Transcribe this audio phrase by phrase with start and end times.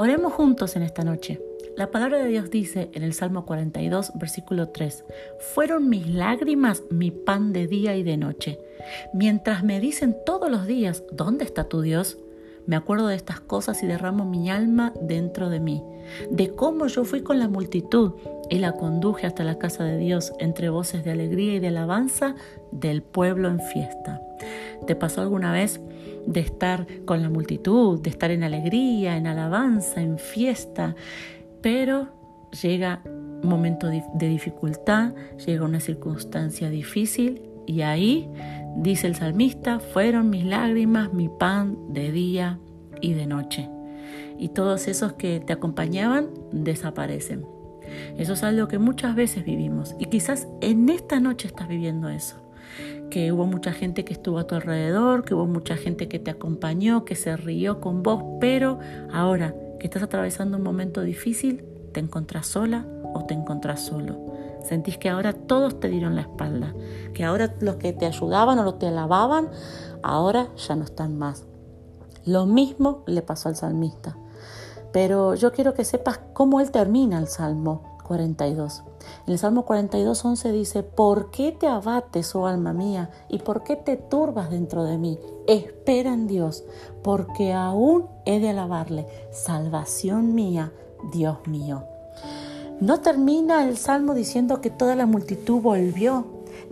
[0.00, 1.40] Oremos juntos en esta noche.
[1.76, 5.04] La palabra de Dios dice en el Salmo 42, versículo 3,
[5.40, 8.60] Fueron mis lágrimas mi pan de día y de noche,
[9.12, 12.16] mientras me dicen todos los días, ¿dónde está tu Dios?
[12.64, 15.82] Me acuerdo de estas cosas y derramo mi alma dentro de mí,
[16.30, 18.12] de cómo yo fui con la multitud
[18.50, 22.36] y la conduje hasta la casa de Dios entre voces de alegría y de alabanza
[22.70, 24.22] del pueblo en fiesta.
[24.86, 25.80] ¿Te pasó alguna vez
[26.28, 30.94] de estar con la multitud, de estar en alegría, en alabanza, en fiesta?
[31.62, 32.08] Pero
[32.62, 35.14] llega un momento de dificultad,
[35.46, 38.28] llega una circunstancia difícil y ahí,
[38.76, 42.58] dice el salmista, fueron mis lágrimas mi pan de día
[43.00, 43.68] y de noche.
[44.38, 47.44] Y todos esos que te acompañaban desaparecen.
[48.16, 52.36] Eso es algo que muchas veces vivimos y quizás en esta noche estás viviendo eso.
[53.10, 56.30] Que hubo mucha gente que estuvo a tu alrededor, que hubo mucha gente que te
[56.30, 58.78] acompañó, que se rió con vos, pero
[59.12, 64.28] ahora que estás atravesando un momento difícil, te encontrás sola o te encontrás solo.
[64.62, 66.74] Sentís que ahora todos te dieron la espalda,
[67.14, 69.48] que ahora los que te ayudaban o los te alababan,
[70.02, 71.46] ahora ya no están más.
[72.24, 74.16] Lo mismo le pasó al salmista.
[74.92, 78.82] Pero yo quiero que sepas cómo él termina el Salmo 42.
[79.26, 83.10] En el Salmo 42, 11 dice, ¿por qué te abates, oh alma mía?
[83.28, 85.18] ¿Y por qué te turbas dentro de mí?
[85.46, 86.64] Espera en Dios,
[87.02, 89.06] porque aún he de alabarle.
[89.30, 90.72] Salvación mía,
[91.12, 91.84] Dios mío.
[92.80, 96.26] No termina el Salmo diciendo que toda la multitud volvió,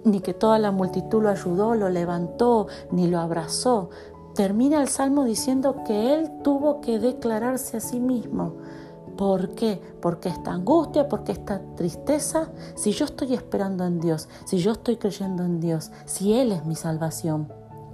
[0.04, 3.90] ni que toda la multitud lo ayudó, lo levantó, ni lo abrazó.
[4.34, 8.54] Termina el Salmo diciendo que él tuvo que declararse a sí mismo.
[9.16, 9.80] ¿Por qué?
[10.00, 14.96] Porque esta angustia, porque esta tristeza, si yo estoy esperando en Dios, si yo estoy
[14.96, 17.50] creyendo en Dios, si Él es mi salvación.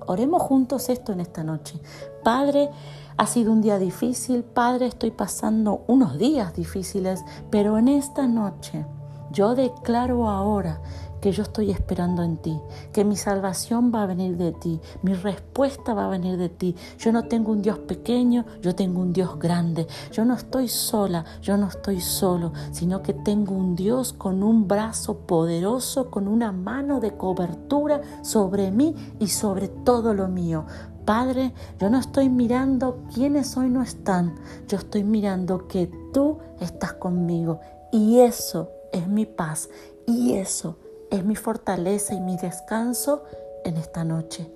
[0.07, 1.81] Oremos juntos esto en esta noche.
[2.25, 2.71] Padre,
[3.17, 8.85] ha sido un día difícil, Padre, estoy pasando unos días difíciles, pero en esta noche
[9.31, 10.81] yo declaro ahora
[11.23, 12.61] que yo estoy esperando en ti,
[12.93, 16.75] que mi salvación va a venir de ti, mi respuesta va a venir de ti.
[16.99, 19.87] Yo no tengo un Dios pequeño, yo tengo un Dios grande.
[20.11, 24.67] Yo no estoy sola, yo no estoy solo, sino que tengo un Dios con un
[24.67, 30.67] brazo poderoso, con una mano de cobertura sobre mí y sobre todo lo mío.
[31.05, 34.35] Padre, yo no estoy mirando quiénes hoy no están,
[34.67, 37.61] yo estoy mirando que tú estás conmigo
[37.93, 39.69] y eso es mi paz
[40.07, 40.82] y eso
[41.13, 43.23] es mi fortaleza y mi descanso
[43.65, 44.51] en esta noche.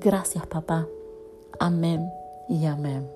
[0.00, 0.86] Gracias papá.
[1.58, 2.10] Amén
[2.48, 3.10] y amén.